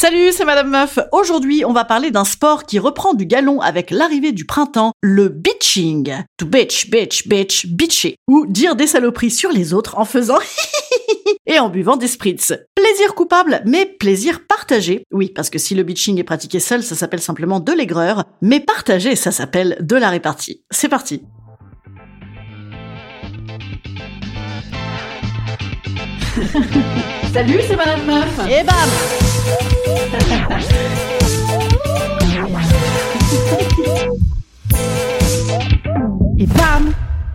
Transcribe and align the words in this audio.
Salut, 0.00 0.30
c'est 0.30 0.44
Madame 0.44 0.70
Meuf. 0.70 1.00
Aujourd'hui, 1.10 1.64
on 1.64 1.72
va 1.72 1.84
parler 1.84 2.12
d'un 2.12 2.22
sport 2.22 2.66
qui 2.66 2.78
reprend 2.78 3.14
du 3.14 3.26
galon 3.26 3.60
avec 3.60 3.90
l'arrivée 3.90 4.30
du 4.30 4.44
printemps, 4.44 4.92
le 5.02 5.28
bitching. 5.28 6.22
To 6.36 6.46
bitch, 6.46 6.88
bitch, 6.88 7.26
bitch, 7.26 7.66
bitcher. 7.66 8.14
Ou 8.28 8.46
dire 8.46 8.76
des 8.76 8.86
saloperies 8.86 9.32
sur 9.32 9.50
les 9.50 9.74
autres 9.74 9.98
en 9.98 10.04
faisant 10.04 10.38
et 11.46 11.58
en 11.58 11.68
buvant 11.68 11.96
des 11.96 12.06
spritz. 12.06 12.52
Plaisir 12.76 13.16
coupable, 13.16 13.60
mais 13.66 13.86
plaisir 13.86 14.46
partagé. 14.46 15.02
Oui, 15.10 15.32
parce 15.34 15.50
que 15.50 15.58
si 15.58 15.74
le 15.74 15.82
bitching 15.82 16.16
est 16.20 16.22
pratiqué 16.22 16.60
seul, 16.60 16.84
ça 16.84 16.94
s'appelle 16.94 17.20
simplement 17.20 17.58
de 17.58 17.72
l'aigreur, 17.72 18.22
mais 18.40 18.60
partagé, 18.60 19.16
ça 19.16 19.32
s'appelle 19.32 19.78
de 19.80 19.96
la 19.96 20.10
répartie. 20.10 20.62
C'est 20.70 20.88
parti. 20.88 21.24
Salut, 27.32 27.58
c'est 27.66 27.76
Madame 27.76 28.06
Meuf. 28.06 28.38
Et 28.48 28.62
bam 28.62 29.77
Et 36.38 36.46
bam 36.46 36.92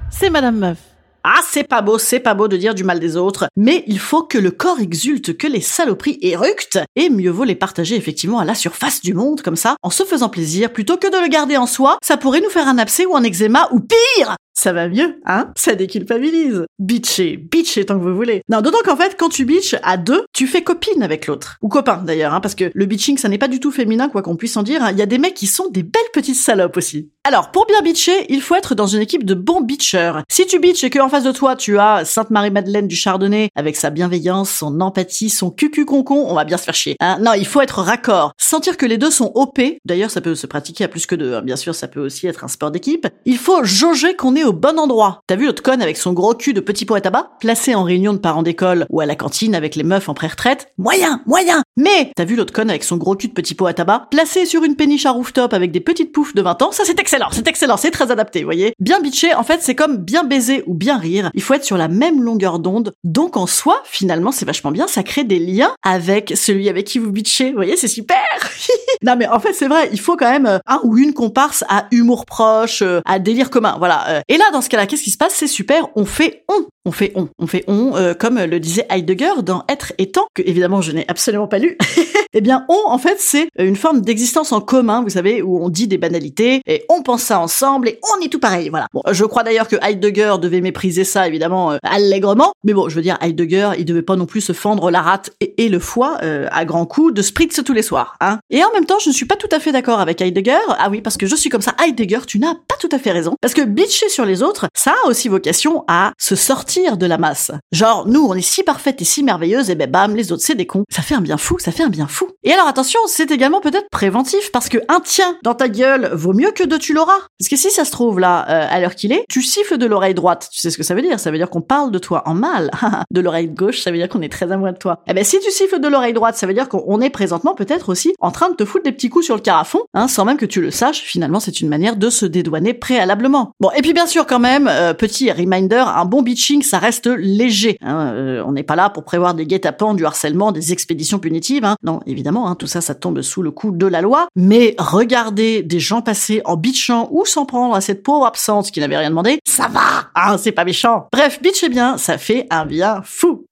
C'est 0.09 0.29
Madame 0.29 0.57
Meuf. 0.57 0.77
Ah, 1.25 1.39
c'est 1.49 1.63
pas 1.63 1.81
beau, 1.81 1.97
c'est 1.97 2.19
pas 2.19 2.33
beau 2.33 2.49
de 2.49 2.57
dire 2.57 2.75
du 2.75 2.83
mal 2.83 2.99
des 2.99 3.15
autres, 3.15 3.45
mais 3.55 3.85
il 3.87 3.97
faut 3.97 4.23
que 4.23 4.37
le 4.37 4.51
corps 4.51 4.79
exulte, 4.81 5.37
que 5.37 5.47
les 5.47 5.61
saloperies 5.61 6.17
éructent, 6.21 6.79
et 6.97 7.09
mieux 7.09 7.31
vaut 7.31 7.45
les 7.45 7.55
partager 7.55 7.95
effectivement 7.95 8.39
à 8.39 8.45
la 8.45 8.55
surface 8.55 8.99
du 9.01 9.13
monde, 9.13 9.41
comme 9.41 9.55
ça, 9.55 9.77
en 9.83 9.89
se 9.89 10.03
faisant 10.03 10.27
plaisir, 10.27 10.73
plutôt 10.73 10.97
que 10.97 11.07
de 11.07 11.23
le 11.23 11.29
garder 11.29 11.55
en 11.55 11.65
soi, 11.65 11.97
ça 12.03 12.17
pourrait 12.17 12.41
nous 12.41 12.49
faire 12.49 12.67
un 12.67 12.77
abcès 12.77 13.05
ou 13.05 13.15
un 13.15 13.23
eczéma, 13.23 13.69
ou 13.71 13.79
pire 13.79 14.35
ça 14.53 14.73
va 14.73 14.87
mieux, 14.87 15.19
hein? 15.25 15.51
Ça 15.55 15.75
déculpabilise. 15.75 16.65
Bitcher, 16.79 17.37
bitcher 17.37 17.85
tant 17.85 17.97
que 17.97 18.03
vous 18.03 18.15
voulez. 18.15 18.43
Non, 18.49 18.61
d'autant 18.61 18.83
qu'en 18.85 18.95
fait, 18.95 19.15
quand 19.17 19.29
tu 19.29 19.45
bitches 19.45 19.75
à 19.83 19.97
deux, 19.97 20.25
tu 20.33 20.47
fais 20.47 20.63
copine 20.63 21.03
avec 21.03 21.27
l'autre. 21.27 21.57
Ou 21.61 21.69
copain, 21.69 22.01
d'ailleurs, 22.05 22.33
hein, 22.33 22.39
parce 22.39 22.55
que 22.55 22.71
le 22.73 22.85
bitching, 22.85 23.17
ça 23.17 23.29
n'est 23.29 23.37
pas 23.37 23.47
du 23.47 23.59
tout 23.59 23.71
féminin, 23.71 24.09
quoi 24.09 24.21
qu'on 24.21 24.35
puisse 24.35 24.55
en 24.57 24.63
dire. 24.63 24.87
Il 24.91 24.97
y 24.97 25.01
a 25.01 25.07
des 25.07 25.17
mecs 25.17 25.33
qui 25.33 25.47
sont 25.47 25.69
des 25.69 25.83
belles 25.83 26.01
petites 26.13 26.35
salopes 26.35 26.77
aussi. 26.77 27.09
Alors, 27.25 27.51
pour 27.51 27.65
bien 27.65 27.81
bitcher, 27.81 28.25
il 28.29 28.41
faut 28.41 28.55
être 28.55 28.75
dans 28.75 28.85
une 28.85 29.01
équipe 29.01 29.25
de 29.25 29.33
bons 29.33 29.61
bitchers. 29.61 30.21
Si 30.29 30.45
tu 30.45 30.59
bitches 30.59 30.83
et 30.83 30.89
qu'en 30.89 31.09
face 31.09 31.23
de 31.23 31.31
toi, 31.31 31.55
tu 31.55 31.79
as 31.79 32.05
Sainte-Marie-Madeleine 32.05 32.87
du 32.87 32.95
Chardonnay, 32.95 33.49
avec 33.55 33.75
sa 33.75 33.89
bienveillance, 33.89 34.49
son 34.49 34.81
empathie, 34.81 35.29
son 35.29 35.49
cucu-concon, 35.49 36.25
on 36.27 36.35
va 36.35 36.43
bien 36.43 36.57
se 36.57 36.63
faire 36.63 36.73
chier. 36.73 36.95
Hein 36.99 37.17
non, 37.21 37.33
il 37.33 37.45
faut 37.45 37.61
être 37.61 37.79
raccord. 37.81 38.33
Sentir 38.37 38.77
que 38.77 38.85
les 38.85 38.97
deux 38.97 39.09
sont 39.09 39.31
OP, 39.35 39.59
d'ailleurs, 39.85 40.11
ça 40.11 40.21
peut 40.21 40.35
se 40.35 40.47
pratiquer 40.47 40.83
à 40.83 40.87
plus 40.89 41.05
que 41.05 41.15
deux, 41.15 41.35
hein. 41.35 41.41
bien 41.41 41.55
sûr, 41.55 41.73
ça 41.73 41.87
peut 41.87 42.01
aussi 42.01 42.27
être 42.27 42.43
un 42.43 42.49
sport 42.49 42.71
d'équipe. 42.71 43.07
Il 43.25 43.37
faut 43.37 43.63
jauger 43.63 44.15
qu'on 44.15 44.35
est 44.35 44.42
au 44.43 44.53
bon 44.53 44.79
endroit. 44.79 45.21
T'as 45.27 45.35
vu 45.35 45.45
l'autre 45.45 45.63
conne 45.63 45.81
avec 45.81 45.97
son 45.97 46.13
gros 46.13 46.33
cul 46.33 46.53
de 46.53 46.59
petit 46.59 46.85
pot 46.85 46.95
à 46.95 47.01
tabac, 47.01 47.31
placé 47.39 47.75
en 47.75 47.83
réunion 47.83 48.13
de 48.13 48.17
parents 48.17 48.43
d'école 48.43 48.85
ou 48.89 48.99
à 48.99 49.05
la 49.05 49.15
cantine 49.15 49.55
avec 49.55 49.75
les 49.75 49.83
meufs 49.83 50.09
en 50.09 50.13
pré-retraite? 50.13 50.67
Moyen, 50.77 51.21
moyen 51.25 51.63
Mais 51.77 52.11
t'as 52.15 52.25
vu 52.25 52.35
l'autre 52.35 52.53
conne 52.53 52.69
avec 52.69 52.83
son 52.83 52.97
gros 52.97 53.15
cul 53.15 53.27
de 53.27 53.33
petit 53.33 53.55
pot 53.55 53.65
à 53.65 53.73
tabac, 53.73 54.07
placé 54.11 54.45
sur 54.45 54.63
une 54.63 54.75
péniche 54.75 55.05
à 55.05 55.11
rooftop 55.11 55.53
avec 55.53 55.71
des 55.71 55.79
petites 55.79 56.11
poufs 56.11 56.33
de 56.33 56.41
20 56.41 56.61
ans? 56.61 56.71
Ça 56.71 56.83
c'est 56.85 56.99
excellent, 56.99 57.27
c'est 57.31 57.47
excellent, 57.47 57.77
c'est 57.77 57.91
très 57.91 58.11
adapté, 58.11 58.39
vous 58.39 58.45
voyez? 58.45 58.73
Bien 58.79 58.99
bitché, 58.99 59.33
en 59.33 59.43
fait, 59.43 59.61
c'est 59.61 59.75
comme 59.75 59.97
bien 59.97 60.23
baiser 60.23 60.63
ou 60.67 60.73
bien 60.73 60.97
rire. 60.97 61.29
Il 61.33 61.41
faut 61.41 61.53
être 61.53 61.63
sur 61.63 61.77
la 61.77 61.87
même 61.87 62.21
longueur 62.21 62.59
d'onde. 62.59 62.93
Donc 63.03 63.37
en 63.37 63.47
soi, 63.47 63.81
finalement, 63.85 64.31
c'est 64.31 64.45
vachement 64.45 64.71
bien, 64.71 64.87
ça 64.87 65.03
crée 65.03 65.23
des 65.23 65.39
liens 65.39 65.71
avec 65.83 66.33
celui 66.35 66.69
avec 66.69 66.85
qui 66.85 66.99
vous 66.99 67.11
bitchez. 67.11 67.49
Vous 67.49 67.55
voyez, 67.55 67.77
c'est 67.77 67.87
super 67.87 68.17
Non 69.03 69.15
mais 69.17 69.27
en 69.27 69.39
fait, 69.39 69.53
c'est 69.53 69.67
vrai, 69.67 69.89
il 69.91 69.99
faut 69.99 70.15
quand 70.15 70.29
même 70.29 70.45
euh, 70.45 70.59
un 70.67 70.79
ou 70.83 70.97
une 70.97 71.13
comparse 71.13 71.63
à 71.69 71.87
humour 71.91 72.25
proche, 72.25 72.81
euh, 72.81 73.01
à 73.05 73.19
délire 73.19 73.49
commun, 73.49 73.75
voilà. 73.77 74.23
Euh. 74.33 74.35
Et 74.35 74.37
là, 74.37 74.45
dans 74.51 74.61
ce 74.61 74.69
cas-là, 74.69 74.87
qu'est-ce 74.87 75.03
qui 75.03 75.11
se 75.11 75.17
passe? 75.17 75.33
C'est 75.35 75.47
super, 75.47 75.87
on 75.95 76.05
fait 76.05 76.43
on. 76.49 76.65
On 76.85 76.91
fait 76.91 77.11
on. 77.15 77.29
On 77.39 77.47
fait 77.47 77.63
on, 77.67 77.95
euh, 77.95 78.13
comme 78.13 78.39
le 78.39 78.59
disait 78.59 78.85
Heidegger 78.89 79.41
dans 79.43 79.63
Être 79.69 79.93
et 79.97 80.11
temps, 80.11 80.27
que 80.33 80.41
évidemment 80.41 80.81
je 80.81 80.91
n'ai 80.91 81.05
absolument 81.07 81.47
pas 81.47 81.59
lu. 81.59 81.77
eh 82.33 82.41
bien, 82.41 82.65
on, 82.67 82.79
en 82.87 82.97
fait, 82.97 83.17
c'est 83.19 83.47
une 83.57 83.75
forme 83.75 84.01
d'existence 84.01 84.51
en 84.51 84.59
commun, 84.59 85.03
vous 85.03 85.09
savez, 85.09 85.41
où 85.41 85.63
on 85.63 85.69
dit 85.69 85.87
des 85.87 85.97
banalités, 85.97 86.61
et 86.65 86.83
on 86.89 87.03
pense 87.03 87.21
ça 87.23 87.39
ensemble, 87.39 87.89
et 87.89 87.99
on 88.15 88.25
est 88.25 88.29
tout 88.29 88.39
pareil, 88.39 88.69
voilà. 88.69 88.87
Bon, 88.93 89.01
je 89.11 89.23
crois 89.23 89.43
d'ailleurs 89.43 89.67
que 89.67 89.75
Heidegger 89.81 90.35
devait 90.41 90.61
mépriser 90.61 91.03
ça, 91.03 91.27
évidemment, 91.27 91.73
euh, 91.73 91.77
allègrement, 91.83 92.53
mais 92.63 92.73
bon, 92.73 92.89
je 92.89 92.95
veux 92.95 93.01
dire, 93.01 93.17
Heidegger, 93.21 93.71
il 93.77 93.85
devait 93.85 94.01
pas 94.01 94.15
non 94.15 94.25
plus 94.25 94.41
se 94.41 94.53
fendre 94.53 94.89
la 94.89 95.01
rate 95.01 95.31
et, 95.39 95.69
le 95.69 95.79
foie 95.79 96.17
euh, 96.23 96.47
à 96.51 96.65
grands 96.65 96.85
coups 96.85 97.13
de 97.13 97.21
spritz 97.21 97.61
tous 97.63 97.73
les 97.73 97.81
soirs, 97.81 98.15
hein. 98.19 98.39
Et 98.49 98.63
en 98.63 98.71
même 98.73 98.85
temps, 98.85 98.99
je 98.99 99.09
ne 99.09 99.13
suis 99.13 99.25
pas 99.25 99.35
tout 99.35 99.49
à 99.51 99.59
fait 99.59 99.71
d'accord 99.71 99.99
avec 99.99 100.21
Heidegger, 100.21 100.57
ah 100.77 100.89
oui, 100.89 101.01
parce 101.01 101.17
que 101.17 101.27
je 101.27 101.35
suis 101.35 101.49
comme 101.49 101.61
ça, 101.61 101.75
Heidegger, 101.83 102.19
tu 102.27 102.39
n'as 102.39 102.55
pas 102.55 102.72
tout 102.83 102.93
à 102.93 102.99
fait 102.99 103.11
raison, 103.11 103.35
parce 103.39 103.53
que 103.53 103.61
bitcher 103.61 104.09
sur 104.09 104.25
les 104.25 104.43
autres, 104.43 104.67
ça 104.75 104.93
a 105.05 105.07
aussi 105.07 105.29
vocation 105.29 105.85
à 105.87 106.11
se 106.17 106.35
sortir 106.35 106.97
de 106.97 107.05
la 107.05 107.17
masse. 107.17 107.51
Genre, 107.71 108.05
nous, 108.07 108.25
on 108.27 108.33
est 108.33 108.41
si 108.41 108.61
parfaite 108.61 109.01
et 109.01 109.05
si 109.05 109.23
merveilleuse, 109.23 109.69
et 109.69 109.75
ben 109.75 109.89
bam, 109.89 110.17
les 110.17 110.33
autres, 110.33 110.43
c'est 110.43 110.55
des 110.55 110.67
cons. 110.67 110.83
Ça 110.89 111.01
fait 111.01 111.15
un 111.15 111.21
bien 111.21 111.37
fou, 111.37 111.57
ça 111.59 111.71
fait 111.71 111.83
un 111.83 111.89
bien 111.89 112.07
fou. 112.07 112.27
Et 112.43 112.51
alors, 112.51 112.67
attention, 112.67 112.99
c'est 113.07 113.31
également 113.31 113.61
peut-être 113.61 113.87
préventif, 113.89 114.51
parce 114.51 114.67
que 114.67 114.79
un 114.89 114.99
tien 114.99 115.37
dans 115.43 115.55
ta 115.55 115.69
gueule 115.69 116.11
vaut 116.13 116.33
mieux 116.33 116.51
que 116.51 116.65
deux 116.65 116.77
tu 116.77 116.93
l'auras. 116.93 117.19
Parce 117.39 117.47
que 117.49 117.55
si 117.55 117.71
ça 117.71 117.85
se 117.85 117.91
trouve, 117.91 118.19
là, 118.19 118.45
euh, 118.49 118.67
à 118.69 118.81
l'heure 118.81 118.95
qu'il 118.95 119.13
est, 119.13 119.23
tu 119.29 119.41
siffles 119.41 119.77
de 119.77 119.85
l'oreille 119.85 120.13
droite. 120.13 120.49
Tu 120.51 120.59
sais 120.59 120.69
ce 120.69 120.77
que 120.77 120.83
ça 120.83 120.93
veut 120.93 121.01
dire? 121.01 121.21
Ça 121.21 121.31
veut 121.31 121.37
dire 121.37 121.49
qu'on 121.49 121.61
parle 121.61 121.89
de 121.89 121.99
toi 121.99 122.23
en 122.25 122.33
mal. 122.33 122.69
de 123.11 123.21
l'oreille 123.21 123.47
gauche, 123.47 123.79
ça 123.79 123.91
veut 123.91 123.97
dire 123.97 124.09
qu'on 124.09 124.21
est 124.21 124.31
très 124.31 124.51
amoureux 124.51 124.73
de 124.73 124.77
toi. 124.77 124.99
Eh 125.07 125.13
ben, 125.13 125.23
si 125.23 125.39
tu 125.39 125.51
siffles 125.51 125.79
de 125.79 125.87
l'oreille 125.87 126.13
droite, 126.13 126.35
ça 126.35 126.47
veut 126.47 126.53
dire 126.53 126.67
qu'on 126.67 126.99
est 126.99 127.09
présentement 127.09 127.55
peut-être 127.55 127.87
aussi 127.87 128.13
en 128.19 128.31
train 128.31 128.49
de 128.49 128.55
te 128.55 128.65
foutre 128.65 128.83
des 128.83 128.91
petits 128.91 129.09
coups 129.09 129.23
sur 129.23 129.35
le 129.35 129.41
carafon, 129.41 129.79
hein, 129.93 130.09
sans 130.09 130.25
même 130.25 130.37
que 130.37 130.45
tu 130.45 130.59
le 130.59 130.69
saches. 130.69 131.01
Finalement, 131.01 131.39
c'est 131.39 131.61
une 131.61 131.69
manière 131.69 131.95
de 131.95 132.09
se 132.09 132.25
dédouaner 132.25 132.72
préalablement. 132.73 133.51
Bon, 133.59 133.69
et 133.75 133.81
puis 133.81 133.93
bien 133.93 134.05
sûr, 134.05 134.25
quand 134.25 134.39
même, 134.39 134.67
euh, 134.67 134.93
petit 134.93 135.31
reminder, 135.31 135.83
un 135.95 136.05
bon 136.05 136.21
bitching, 136.21 136.61
ça 136.61 136.79
reste 136.79 137.07
léger. 137.07 137.77
hein. 137.81 138.11
Euh, 138.13 138.43
on 138.45 138.51
n'est 138.53 138.63
pas 138.63 138.75
là 138.75 138.89
pour 138.89 139.03
prévoir 139.03 139.33
des 139.33 139.45
guet-apens, 139.45 139.93
du 139.93 140.05
harcèlement, 140.05 140.51
des 140.51 140.71
expéditions 140.73 141.19
punitives. 141.19 141.65
hein. 141.65 141.75
Non, 141.83 141.99
évidemment, 142.05 142.47
hein, 142.49 142.55
tout 142.55 142.67
ça, 142.67 142.81
ça 142.81 142.95
tombe 142.95 143.21
sous 143.21 143.41
le 143.41 143.51
coup 143.51 143.71
de 143.71 143.87
la 143.87 144.01
loi. 144.01 144.27
Mais 144.35 144.75
regarder 144.77 145.63
des 145.63 145.79
gens 145.79 146.01
passer 146.01 146.41
en 146.45 146.57
bitchant 146.57 147.07
ou 147.11 147.25
s'en 147.25 147.45
prendre 147.45 147.75
à 147.75 147.81
cette 147.81 148.03
pauvre 148.03 148.25
absente 148.25 148.71
qui 148.71 148.79
n'avait 148.79 148.97
rien 148.97 149.09
demandé, 149.09 149.39
ça 149.47 149.67
va 149.67 150.37
C'est 150.37 150.51
pas 150.51 150.65
méchant. 150.65 151.07
Bref, 151.11 151.41
bitcher 151.41 151.69
bien, 151.69 151.97
ça 151.97 152.17
fait 152.17 152.47
un 152.49 152.65
bien 152.65 153.01
fou. 153.03 153.45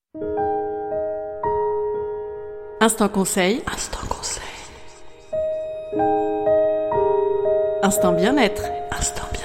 Instant 2.79 3.09
conseil. 3.09 3.61
Instant 3.71 3.99
conseil. 4.09 4.41
Instant 7.83 8.13
bien-être. 8.13 8.63
Instant. 8.93 9.40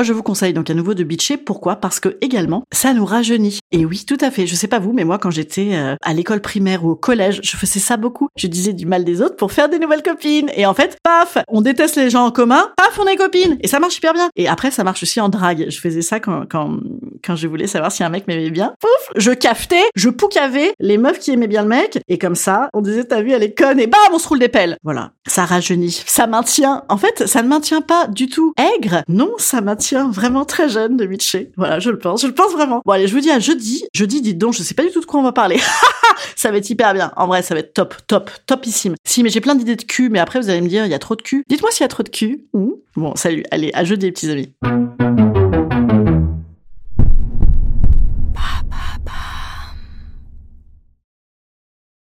Moi, 0.00 0.04
je 0.06 0.14
vous 0.14 0.22
conseille 0.22 0.54
donc 0.54 0.70
à 0.70 0.72
nouveau 0.72 0.94
de 0.94 1.04
bitcher. 1.04 1.36
Pourquoi? 1.36 1.76
Parce 1.76 2.00
que 2.00 2.16
également, 2.22 2.64
ça 2.72 2.94
nous 2.94 3.04
rajeunit. 3.04 3.58
Et 3.70 3.84
oui, 3.84 4.06
tout 4.08 4.16
à 4.22 4.30
fait. 4.30 4.46
Je 4.46 4.54
sais 4.54 4.66
pas 4.66 4.78
vous, 4.78 4.94
mais 4.94 5.04
moi, 5.04 5.18
quand 5.18 5.30
j'étais 5.30 5.72
euh, 5.74 5.94
à 6.00 6.14
l'école 6.14 6.40
primaire 6.40 6.86
ou 6.86 6.92
au 6.92 6.96
collège, 6.96 7.40
je 7.44 7.54
faisais 7.54 7.80
ça 7.80 7.98
beaucoup. 7.98 8.28
Je 8.34 8.46
disais 8.46 8.72
du 8.72 8.86
mal 8.86 9.04
des 9.04 9.20
autres 9.20 9.36
pour 9.36 9.52
faire 9.52 9.68
des 9.68 9.78
nouvelles 9.78 10.02
copines. 10.02 10.50
Et 10.56 10.64
en 10.64 10.72
fait, 10.72 10.96
paf, 11.02 11.36
on 11.48 11.60
déteste 11.60 11.96
les 11.96 12.08
gens 12.08 12.24
en 12.24 12.30
commun. 12.30 12.70
Paf, 12.78 12.98
on 12.98 13.06
est 13.08 13.16
copines. 13.16 13.58
Et 13.60 13.68
ça 13.68 13.78
marche 13.78 13.98
hyper 13.98 14.14
bien. 14.14 14.30
Et 14.36 14.48
après, 14.48 14.70
ça 14.70 14.84
marche 14.84 15.02
aussi 15.02 15.20
en 15.20 15.28
drague. 15.28 15.66
Je 15.68 15.78
faisais 15.78 16.00
ça 16.00 16.18
quand 16.18 16.46
quand 16.50 16.78
quand 17.22 17.36
je 17.36 17.46
voulais 17.46 17.66
savoir 17.66 17.92
si 17.92 18.02
un 18.02 18.08
mec 18.08 18.26
m'aimait 18.26 18.48
bien. 18.48 18.72
Pouf, 18.80 19.12
je 19.16 19.32
cafetais, 19.32 19.84
je 19.96 20.08
poucavais 20.08 20.72
les 20.80 20.96
meufs 20.96 21.18
qui 21.18 21.30
aimaient 21.30 21.46
bien 21.46 21.60
le 21.60 21.68
mec. 21.68 21.98
Et 22.08 22.16
comme 22.16 22.36
ça, 22.36 22.70
on 22.72 22.80
disait 22.80 23.04
t'as 23.04 23.20
vu, 23.20 23.32
elle 23.32 23.42
est 23.42 23.52
conne. 23.52 23.78
Et 23.78 23.86
bam, 23.86 24.00
on 24.14 24.18
se 24.18 24.28
roule 24.28 24.38
des 24.38 24.48
pelles. 24.48 24.78
Voilà, 24.82 25.10
ça 25.26 25.44
rajeunit, 25.44 26.02
ça 26.06 26.26
maintient. 26.26 26.84
En 26.88 26.96
fait, 26.96 27.26
ça 27.26 27.42
ne 27.42 27.48
maintient 27.48 27.82
pas 27.82 28.06
du 28.06 28.30
tout 28.30 28.54
aigre? 28.56 29.02
Non, 29.06 29.32
ça 29.36 29.60
maintient 29.60 29.89
vraiment 29.96 30.44
très 30.44 30.68
jeune 30.68 30.96
de 30.96 31.06
Mitché. 31.06 31.50
Voilà, 31.56 31.78
je 31.78 31.90
le 31.90 31.98
pense, 31.98 32.22
je 32.22 32.26
le 32.26 32.34
pense 32.34 32.52
vraiment. 32.52 32.82
Bon 32.84 32.92
allez, 32.92 33.06
je 33.06 33.14
vous 33.14 33.20
dis 33.20 33.30
à 33.30 33.38
jeudi. 33.38 33.84
Jeudi, 33.94 34.22
dites 34.22 34.38
donc, 34.38 34.54
je 34.54 34.62
sais 34.62 34.74
pas 34.74 34.84
du 34.84 34.90
tout 34.90 35.00
de 35.00 35.06
quoi 35.06 35.20
on 35.20 35.22
va 35.22 35.32
parler. 35.32 35.58
ça 36.36 36.50
va 36.50 36.58
être 36.58 36.70
hyper 36.70 36.94
bien. 36.94 37.12
En 37.16 37.26
vrai, 37.26 37.42
ça 37.42 37.54
va 37.54 37.60
être 37.60 37.74
top, 37.74 37.94
top, 38.06 38.30
topissime. 38.46 38.94
Si, 39.04 39.22
mais 39.22 39.30
j'ai 39.30 39.40
plein 39.40 39.54
d'idées 39.54 39.76
de 39.76 39.82
cul, 39.82 40.08
mais 40.08 40.18
après 40.18 40.40
vous 40.40 40.50
allez 40.50 40.60
me 40.60 40.68
dire, 40.68 40.84
il 40.84 40.90
y 40.90 40.94
a 40.94 40.98
trop 40.98 41.16
de 41.16 41.22
cul. 41.22 41.44
Dites-moi 41.48 41.70
s'il 41.70 41.82
y 41.82 41.86
a 41.86 41.88
trop 41.88 42.02
de 42.02 42.08
cul. 42.08 42.44
Mmh. 42.54 42.68
Bon, 42.96 43.14
salut. 43.16 43.44
Allez, 43.50 43.70
à 43.74 43.84
jeudi, 43.84 44.10
petits 44.10 44.30
amis. 44.30 44.52